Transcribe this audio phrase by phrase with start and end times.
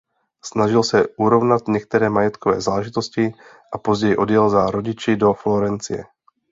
[0.45, 3.33] Snažil se urovnat některé majetkové záležitosti
[3.73, 6.03] a později odjel za rodiči do Florencie.